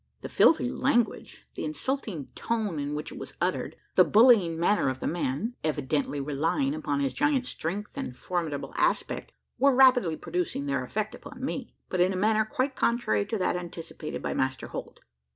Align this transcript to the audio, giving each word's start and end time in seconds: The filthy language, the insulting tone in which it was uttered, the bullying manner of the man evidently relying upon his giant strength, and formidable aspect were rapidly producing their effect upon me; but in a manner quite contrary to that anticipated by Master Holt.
The 0.21 0.29
filthy 0.29 0.71
language, 0.71 1.45
the 1.53 1.63
insulting 1.63 2.29
tone 2.33 2.79
in 2.79 2.95
which 2.95 3.11
it 3.11 3.19
was 3.19 3.35
uttered, 3.39 3.75
the 3.93 4.03
bullying 4.03 4.59
manner 4.59 4.89
of 4.89 4.99
the 4.99 5.05
man 5.05 5.53
evidently 5.63 6.19
relying 6.19 6.73
upon 6.73 7.01
his 7.01 7.13
giant 7.13 7.45
strength, 7.45 7.91
and 7.95 8.17
formidable 8.17 8.73
aspect 8.77 9.31
were 9.59 9.75
rapidly 9.75 10.17
producing 10.17 10.65
their 10.65 10.83
effect 10.83 11.13
upon 11.13 11.45
me; 11.45 11.75
but 11.87 11.99
in 11.99 12.13
a 12.13 12.17
manner 12.17 12.45
quite 12.45 12.75
contrary 12.75 13.27
to 13.27 13.37
that 13.37 13.55
anticipated 13.55 14.23
by 14.23 14.33
Master 14.33 14.65
Holt. 14.69 15.01